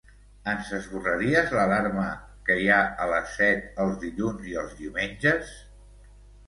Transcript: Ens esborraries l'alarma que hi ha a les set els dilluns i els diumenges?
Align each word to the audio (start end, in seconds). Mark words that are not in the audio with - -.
Ens 0.53 0.69
esborraries 0.77 1.53
l'alarma 1.57 2.07
que 2.49 2.57
hi 2.63 2.65
ha 2.73 2.81
a 3.05 3.09
les 3.15 3.37
set 3.43 3.69
els 3.85 4.01
dilluns 4.07 4.53
i 4.55 4.61
els 4.65 4.77
diumenges? 4.83 5.59